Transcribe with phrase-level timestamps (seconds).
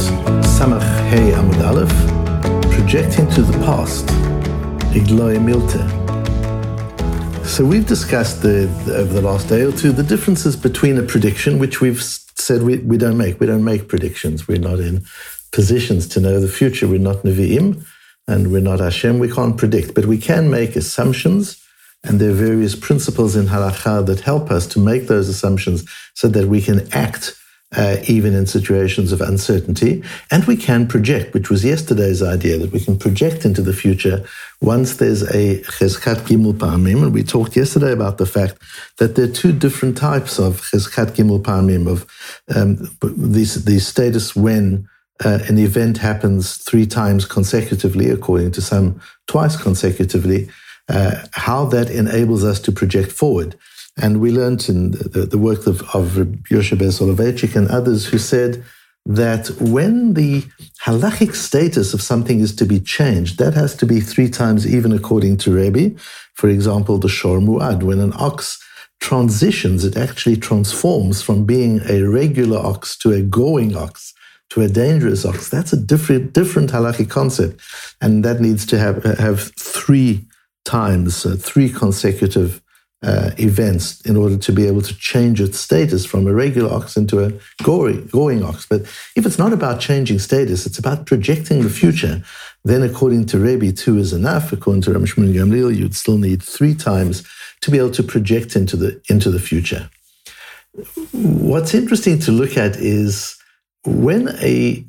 [0.00, 4.08] Samach Hey Amud Aleph, projecting to the past,
[4.96, 5.82] Igloy Milte.
[7.46, 11.58] So we've discussed the, over the last day or two the differences between a prediction,
[11.58, 13.40] which we've said we, we don't make.
[13.40, 14.48] We don't make predictions.
[14.48, 15.04] We're not in
[15.52, 16.88] positions to know the future.
[16.88, 17.84] We're not Nevi'im
[18.26, 19.18] and we're not Hashem.
[19.18, 21.62] We can't predict, but we can make assumptions.
[22.04, 25.84] And there are various principles in halakha that help us to make those assumptions
[26.14, 27.38] so that we can act
[27.76, 30.02] uh, even in situations of uncertainty.
[30.30, 34.24] And we can project, which was yesterday's idea, that we can project into the future
[34.60, 37.02] once there's a cheskat gimel pa'amim.
[37.02, 38.58] And we talked yesterday about the fact
[38.98, 42.06] that there are two different types of cheskat gimel pa'amim, of
[42.54, 44.88] um, these, these status when
[45.24, 50.48] uh, an event happens three times consecutively, according to some twice consecutively,
[50.88, 53.56] uh, how that enables us to project forward.
[54.00, 56.12] And we learned in the, the work of, of
[56.50, 58.64] Yoshe Soloveitchik and others who said
[59.04, 60.42] that when the
[60.84, 64.92] halachic status of something is to be changed, that has to be three times even
[64.92, 65.98] according to Rebbe.
[66.34, 68.62] For example, the Shor Muad, when an ox
[69.00, 74.14] transitions, it actually transforms from being a regular ox to a goring ox
[74.50, 75.48] to a dangerous ox.
[75.48, 77.60] That's a different, different halachic concept.
[78.00, 80.26] And that needs to have, have three
[80.64, 82.61] times, uh, three consecutive
[83.02, 86.96] uh, events in order to be able to change its status from a regular ox
[86.96, 88.66] into a goring ox.
[88.66, 88.82] But
[89.16, 92.22] if it's not about changing status, it's about projecting the future,
[92.64, 94.52] then according to Rebbe, two is enough.
[94.52, 97.26] According to Ramshmun Gamliel, you'd still need three times
[97.62, 99.90] to be able to project into the, into the future.
[101.12, 103.36] What's interesting to look at is
[103.84, 104.86] when a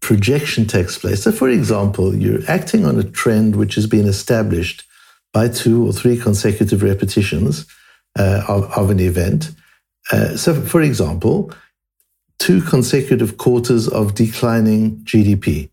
[0.00, 4.84] projection takes place, so for example, you're acting on a trend which has been established
[5.32, 7.66] by two or three consecutive repetitions
[8.18, 9.50] uh, of, of, an event.
[10.10, 11.52] Uh, so, for example,
[12.38, 15.70] two consecutive quarters of declining GDP,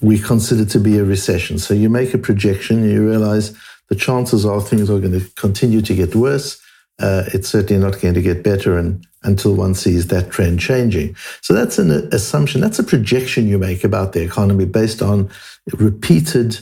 [0.00, 1.58] we consider to be a recession.
[1.58, 3.56] So you make a projection and you realize
[3.88, 6.60] the chances are things are going to continue to get worse.
[6.98, 11.14] Uh, it's certainly not going to get better and until one sees that trend changing.
[11.42, 15.28] So that's an assumption, that's a projection you make about the economy based on
[15.72, 16.60] repeated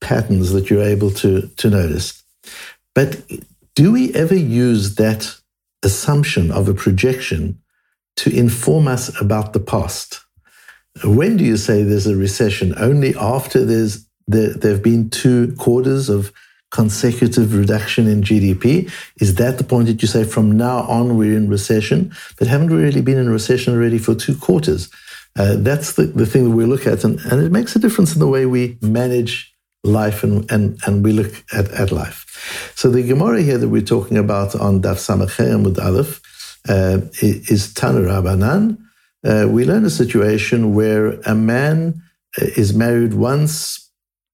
[0.00, 2.22] patterns that you're able to, to notice.
[2.94, 3.20] But
[3.74, 5.34] do we ever use that
[5.82, 7.60] assumption of a projection
[8.16, 10.20] to inform us about the past?
[11.04, 12.74] When do you say there's a recession?
[12.78, 16.32] Only after there's there, there have been two quarters of
[16.70, 18.90] consecutive reduction in GDP?
[19.20, 22.12] Is that the point that you say from now on we're in recession?
[22.38, 24.90] But haven't we really been in recession already for two quarters?
[25.36, 28.14] Uh, that's the, the thing that we look at, and, and it makes a difference
[28.14, 29.54] in the way we manage
[29.86, 32.72] life and, and, and we look at, at life.
[32.74, 36.20] So the Gemara here that we're talking about on Daf Samachay Amud Aleph
[36.68, 38.78] uh, is Tanu Rabbanan.
[39.24, 42.02] Uh, we learn a situation where a man
[42.40, 43.90] uh, is married once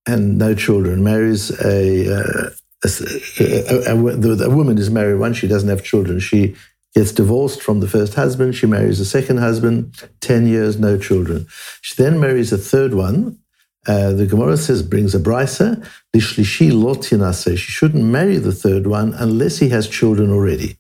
[0.07, 2.51] and no children, marries a, uh,
[2.85, 6.19] a, a, a, woman is married once, she doesn't have children.
[6.19, 6.57] She
[6.95, 11.47] gets divorced from the first husband, she marries a second husband, 10 years, no children.
[11.81, 13.39] She then marries a third one.
[13.87, 15.85] Uh, the Gemara says, brings a brisa,
[16.15, 17.57] lishlishi lotinase.
[17.59, 20.77] She shouldn't marry the third one unless he has children already.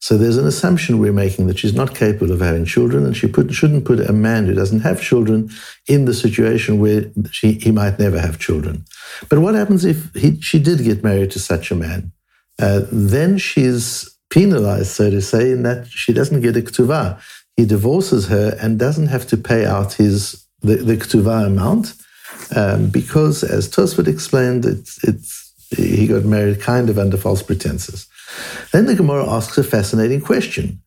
[0.00, 3.28] So there's an assumption we're making that she's not capable of having children, and she
[3.28, 5.50] put, shouldn't put a man who doesn't have children
[5.86, 8.84] in the situation where she, he might never have children.
[9.28, 12.10] But what happens if he, she did get married to such a man?
[12.58, 17.20] Uh, then she's penalized, so to say, in that she doesn't get a ketuvah.
[17.56, 21.94] He divorces her and doesn't have to pay out his the, the ketuvah amount
[22.54, 28.06] um, because, as Tosfot explained, it's, it's he got married kind of under false pretenses.
[28.72, 30.82] Then the Gemara asks a fascinating question.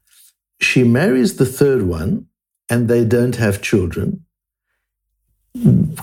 [0.61, 2.27] She marries the third one
[2.69, 4.23] and they don't have children.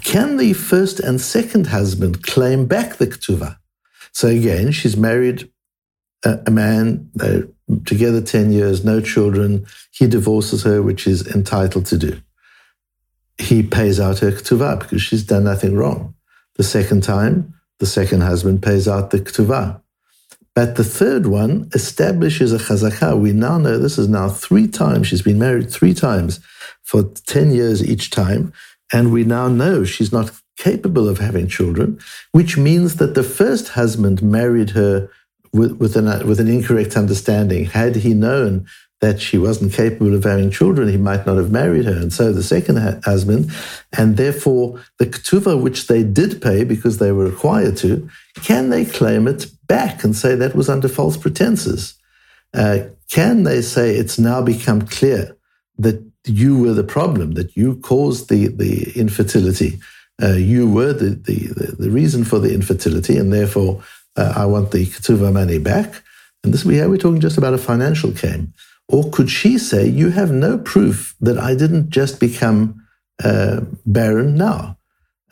[0.02, 3.56] Can the first and second husband claim back the ketuvah?
[4.12, 5.50] So again, she's married
[6.24, 7.48] a, man, they're
[7.84, 9.66] together 10 years, no children.
[9.90, 12.20] He divorces her, which he's entitled to do.
[13.38, 16.14] He pays out her ketuvah because she's done nothing wrong.
[16.56, 19.80] The second time, the second husband pays out the ketuvah.
[20.54, 23.18] But the third one establishes a chazakah.
[23.18, 25.06] We now know this is now three times.
[25.06, 26.40] She's been married three times
[26.82, 28.52] for 10 years each time.
[28.92, 31.98] And we now know she's not capable of having children,
[32.32, 35.08] which means that the first husband married her
[35.54, 37.64] with, with, an, with an incorrect understanding.
[37.64, 38.66] Had he known
[39.02, 41.98] that she wasn't capable of having children, he might not have married her.
[41.98, 43.50] And so the second husband,
[43.98, 48.84] and therefore the ketuvah which they did pay because they were required to, can they
[48.84, 51.94] claim it back and say that was under false pretenses?
[52.54, 52.78] Uh,
[53.10, 55.36] can they say it's now become clear
[55.78, 59.80] that you were the problem, that you caused the, the infertility.
[60.22, 63.82] Uh, you were the, the, the, reason for the infertility, and therefore
[64.16, 66.02] uh, I want the Ketuva money back.
[66.44, 68.52] And this, yeah, we're talking just about a financial claim.
[68.92, 72.84] Or could she say, You have no proof that I didn't just become
[73.24, 74.76] uh, barren now?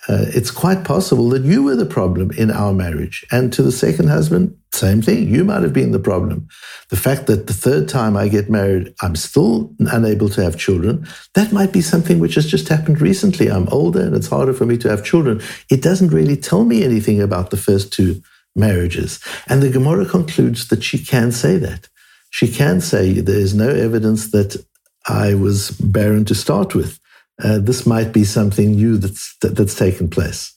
[0.09, 3.25] Uh, it's quite possible that you were the problem in our marriage.
[3.31, 5.29] And to the second husband, same thing.
[5.29, 6.49] You might have been the problem.
[6.89, 11.07] The fact that the third time I get married, I'm still unable to have children,
[11.35, 13.51] that might be something which has just happened recently.
[13.51, 15.43] I'm older and it's harder for me to have children.
[15.69, 18.23] It doesn't really tell me anything about the first two
[18.57, 19.21] marriages.
[19.49, 21.89] And the Gemara concludes that she can say that.
[22.31, 24.65] She can say there is no evidence that
[25.07, 27.01] I was barren to start with
[27.43, 30.55] uh, this might be something new that's that, that's taken place.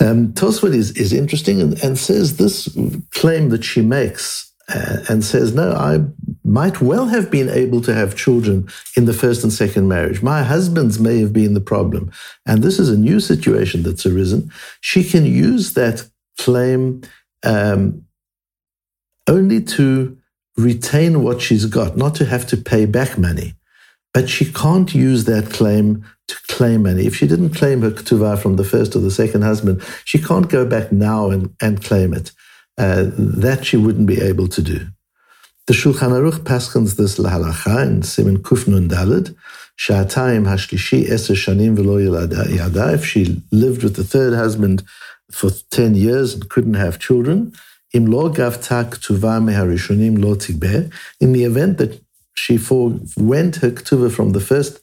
[0.00, 2.68] Um, Tosfot is, is interesting and, and, says this
[3.10, 6.04] claim that she makes uh, and says, No, I
[6.44, 10.22] might well have been able to have children in the first and second marriage.
[10.22, 12.12] My husband's may have been the problem.
[12.46, 14.52] And this is a new situation that's arisen.
[14.80, 17.02] She can use that claim
[17.44, 18.04] um,
[19.26, 20.17] only to
[20.58, 23.54] retain what she's got, not to have to pay back money.
[24.12, 27.06] But she can't use that claim to claim any.
[27.06, 30.48] If she didn't claim her ketuvah from the first or the second husband, she can't
[30.48, 32.32] go back now and, and claim it.
[32.76, 34.86] Uh, that she wouldn't be able to do.
[35.66, 39.36] The Shulchan Aruch paskins this lahalacha in Simen Kufnun Dalid,
[39.78, 41.98] Sha'atayim hashlishi eser shanim v'lo
[42.56, 42.92] yada.
[42.94, 44.82] If she lived with the third husband
[45.30, 47.52] for 10 years and couldn't have children,
[47.94, 48.28] lo
[50.18, 50.34] lo.
[51.20, 52.00] In the event that
[52.34, 54.80] she forwent her ketuvah from the first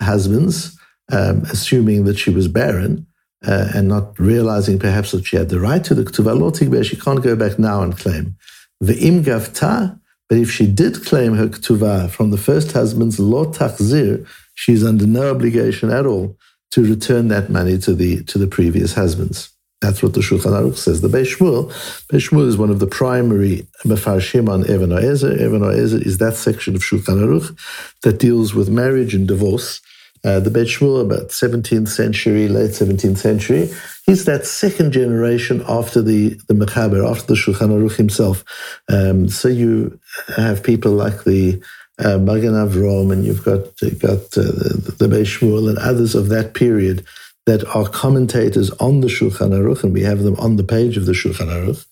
[0.00, 0.78] husbands,
[1.12, 3.06] um, assuming that she was barren
[3.46, 6.96] uh, and not realizing perhaps that she had the right to the ketuvah lotigbe, she
[6.96, 8.36] can't go back now and claim.
[8.80, 13.46] The im gavta, but if she did claim her ketuvah from the first husband's lo
[13.46, 16.36] tachzir, she's under no obligation at all
[16.70, 19.53] to return that money to the to the previous husbands.
[19.84, 21.02] That's what the Shulchan Aruch says.
[21.02, 21.70] The Beis Shmuel,
[22.08, 25.34] Beis Shmuel is one of the primary mefarshim on Even HaEzer.
[25.34, 27.54] Even HaEzer is that section of Shulchan Aruch
[28.00, 29.82] that deals with marriage and divorce.
[30.24, 33.70] Uh, the Beis Shmuel, about 17th century, late 17th century,
[34.06, 38.42] he's that second generation after the, the Mechaber, after the Shulchan Aruch himself.
[38.88, 40.00] Um, so you
[40.34, 41.62] have people like the
[41.98, 43.64] uh, Magen and you've got,
[44.00, 44.48] got uh,
[44.80, 47.04] the, the Shmuel and others of that period
[47.46, 51.06] that are commentators on the Shulchan Aruch, and we have them on the page of
[51.06, 51.86] the Shulchan Aruch.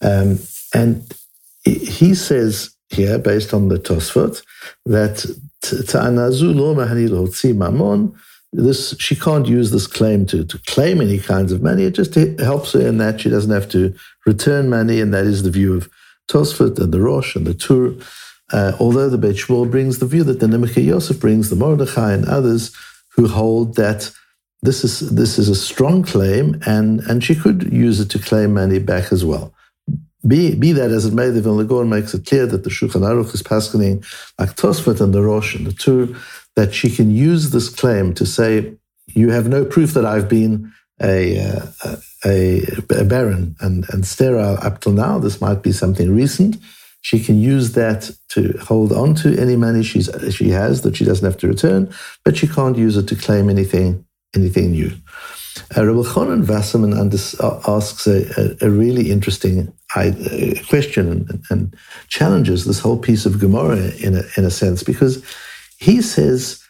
[0.00, 0.38] Um,
[0.72, 1.14] and
[1.64, 4.42] he says here, based on the Tosfot,
[4.86, 5.24] that
[5.62, 8.14] ta'anazu lo mamon,
[8.52, 11.84] this she can't use this claim to, to claim any kinds of money.
[11.84, 13.94] It just helps her in that she doesn't have to
[14.26, 15.90] return money, and that is the view of
[16.28, 17.94] Tosfot and the Rosh and the Tur.
[18.52, 22.12] Uh, although the Beit Shmuel brings the view that the Nimukei Yosef brings, the Mordechai
[22.12, 22.72] and others
[23.16, 24.12] who hold that
[24.64, 28.54] this is this is a strong claim, and and she could use it to claim
[28.54, 29.52] money back as well.
[30.26, 33.02] Be, be that as it may, the Vilna Gaon makes it clear that the Shulchan
[33.02, 34.02] Aruch is paskening
[34.38, 36.08] like Tosfot and the Rosh and the Tur
[36.56, 38.72] that she can use this claim to say,
[39.08, 40.72] you have no proof that I've been
[41.02, 42.62] a, uh, a,
[42.98, 45.18] a barren and, and sterile up till now.
[45.18, 46.56] This might be something recent.
[47.02, 51.04] She can use that to hold on to any money she's, she has that she
[51.04, 51.92] doesn't have to return,
[52.24, 54.92] but she can't use it to claim anything anything new.
[55.76, 60.10] Uh, Rabbi Chonon Wasserman uh, asks a, a, a, really interesting uh,
[60.68, 61.76] question and, and,
[62.08, 65.24] challenges this whole piece of Gemara in a, in a sense, because
[65.78, 66.60] he says,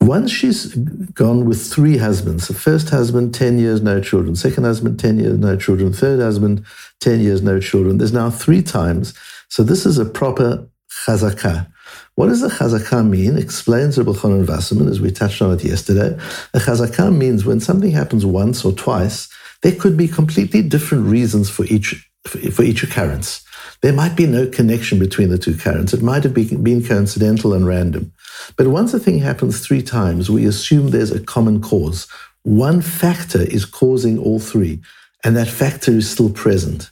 [0.00, 0.74] once she's
[1.14, 5.38] gone with three husbands, the first husband, 10 years, no children, second husband, 10 years,
[5.38, 6.64] no children, third husband,
[7.00, 7.98] 10 years, no children.
[7.98, 9.14] There's now three times.
[9.48, 10.68] So this is a proper
[11.06, 11.66] chazakah.
[12.14, 13.36] What does a chazakah mean?
[13.36, 16.16] Explains Rabbi Chonon Wasserman, as we touched on it yesterday.
[16.54, 19.28] A chazakah means when something happens once or twice,
[19.62, 23.44] there could be completely different reasons for each for each occurrence.
[23.82, 25.92] There might be no connection between the two currents.
[25.92, 28.12] It might have been coincidental and random.
[28.56, 32.08] But once a thing happens three times, we assume there's a common cause.
[32.42, 34.80] One factor is causing all three,
[35.24, 36.90] and that factor is still present.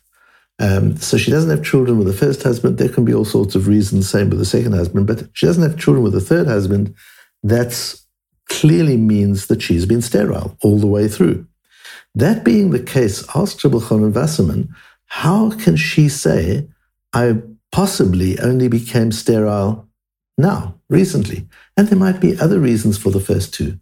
[0.61, 2.79] Um, so she doesn't have children with the first husband.
[2.79, 5.63] There can be all sorts of reasons, same with the second husband, but she doesn't
[5.63, 6.95] have children with the third husband.
[7.43, 7.97] That
[8.49, 11.47] clearly means that she's been sterile all the way through.
[12.15, 14.75] That being the case, Rabbi Chonon Wasserman,
[15.07, 16.69] how can she say,
[17.13, 17.43] I
[17.73, 19.89] possibly only became sterile
[20.39, 21.49] now, recently?
[21.77, 23.79] And there might be other reasons for the first two.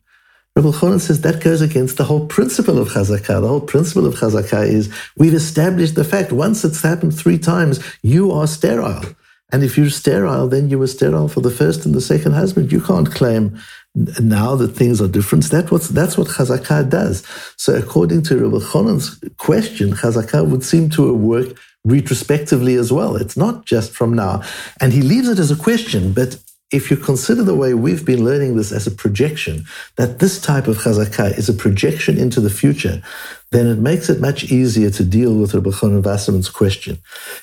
[0.54, 3.40] Rabbi Chonon says that goes against the whole principle of chazakah.
[3.40, 7.80] The whole principle of chazakah is we've established the fact once it's happened three times,
[8.02, 9.02] you are sterile.
[9.50, 12.72] And if you're sterile, then you were sterile for the first and the second husband.
[12.72, 13.58] You can't claim
[13.94, 15.44] now that things are different.
[15.50, 17.22] That that's what Chazakah does.
[17.56, 23.16] So according to Rabbi Chonon's question, Chazakah would seem to work retrospectively as well.
[23.16, 24.42] It's not just from now.
[24.80, 26.38] And he leaves it as a question, but
[26.72, 30.66] if you consider the way we've been learning this as a projection, that this type
[30.66, 33.02] of chazakah is a projection into the future,
[33.50, 36.98] then it makes it much easier to deal with Rabbi Chanan Wasserman's question.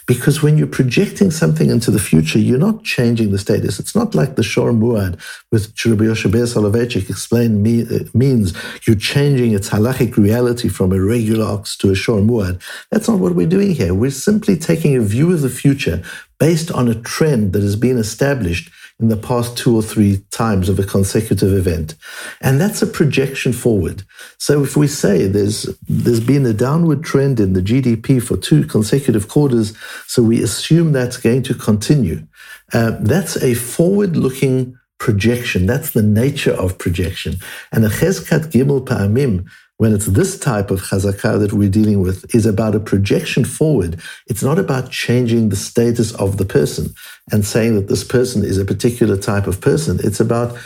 [0.07, 3.79] Because when you're projecting something into the future, you're not changing the status.
[3.79, 5.21] It's not like the Shor Muad,
[5.51, 8.57] which Rabbi Yoshe Soloveitchik explained me, uh, means
[8.87, 12.59] you're changing its halachic reality from a regular ox to a Shor Muad.
[12.89, 13.93] That's not what we're doing here.
[13.93, 16.01] We're simply taking a view of the future
[16.39, 20.67] based on a trend that has been established in the past two or three times
[20.67, 21.95] of a consecutive event.
[22.41, 24.03] And that's a projection forward.
[24.37, 28.65] So if we say there's, there's been a downward trend in the GDP for two
[28.65, 29.73] consecutive quarters,
[30.05, 32.27] so we assume that's going to continue,
[32.73, 35.65] uh, that's a forward looking projection.
[35.65, 37.35] That's the nature of projection.
[37.71, 39.47] And a cheskat gimel pa'amim
[39.79, 43.97] when it's this type of chazakah that we're dealing with, is about a projection forward.
[44.27, 46.93] It's not about changing the status of the person
[47.31, 49.97] and saying that this person is a particular type of person.
[50.03, 50.57] It's about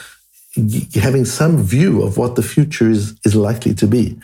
[0.95, 4.19] having some view of what the future is, is likely to be.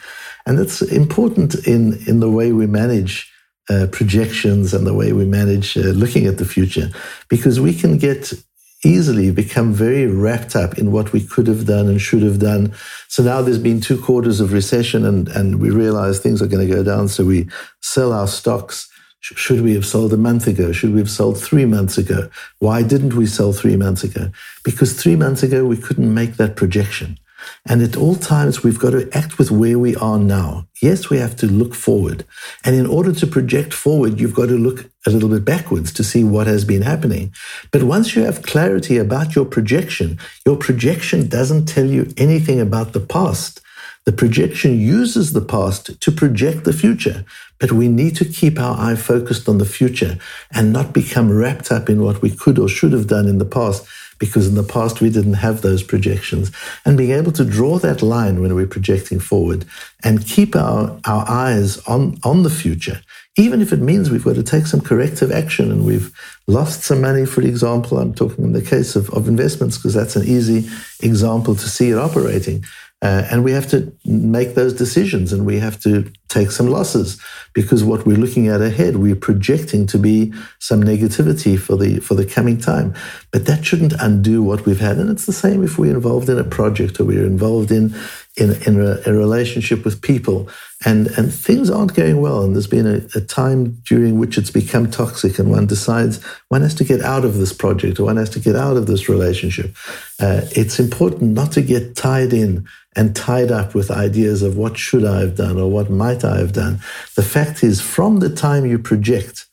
[0.47, 3.31] And that's important in, in the way we manage
[3.69, 6.89] uh, projections and the way we manage uh, looking at the future,
[7.29, 8.33] because we can get
[8.83, 12.73] easily become very wrapped up in what we could have done and should have done.
[13.07, 16.65] So now there's been two quarters of recession and, and we realize things are going
[16.65, 17.09] to go down.
[17.09, 17.49] So we
[17.81, 18.89] sell our stocks.
[19.21, 20.71] Should we have sold a month ago?
[20.71, 22.29] Should we have sold three months ago?
[22.59, 24.31] Why didn't we sell three months ago?
[24.63, 27.19] Because three months ago, we couldn't make that projection.
[27.67, 30.67] And at all times, we've got to act with where we are now.
[30.81, 32.25] Yes, we have to look forward.
[32.63, 36.03] And in order to project forward, you've got to look a little bit backwards to
[36.03, 37.33] see what has been happening.
[37.71, 42.93] But once you have clarity about your projection, your projection doesn't tell you anything about
[42.93, 43.61] the past.
[44.05, 47.25] The projection uses the past to project the future,
[47.59, 50.17] but we need to keep our eye focused on the future
[50.51, 53.45] and not become wrapped up in what we could or should have done in the
[53.45, 53.85] past
[54.19, 56.51] because in the past we didn't have those projections.
[56.85, 59.65] And being able to draw that line when we're projecting forward
[60.03, 63.01] and keep our, our eyes on, on the future,
[63.37, 66.13] even if it means we've got to take some corrective action and we've
[66.47, 67.97] lost some money, for example.
[67.97, 70.69] I'm talking in the case of, of investments because that's an easy
[71.01, 72.65] example to see it operating.
[73.01, 77.19] Uh, and we have to make those decisions and we have to take some losses
[77.53, 82.15] because what we're looking at ahead, we're projecting to be some negativity for the for
[82.15, 82.93] the coming time.
[83.31, 84.97] But that shouldn't undo what we've had.
[84.97, 87.95] And it's the same if we're involved in a project or we're involved in
[88.39, 90.49] in, in a, a relationship with people.
[90.85, 92.43] And and things aren't going well.
[92.43, 96.61] And there's been a, a, time during which it's become toxic and one decides one
[96.61, 99.09] has to get out of this project or one has to get out of this
[99.09, 99.75] relationship.
[100.21, 102.65] Uh, it's important not to get tied in
[102.95, 106.37] and tied up with ideas of what should i have done or what might i
[106.37, 106.79] have done.
[107.15, 109.47] The fact is from the time you project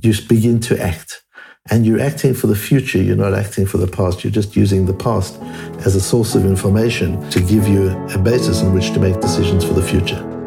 [0.00, 1.22] you begin to act
[1.70, 4.24] and you're acting for the future, you're not acting for the past.
[4.24, 5.40] You're just using the past
[5.84, 9.64] as a source of information to give you a basis on which to make decisions
[9.64, 10.37] for the future.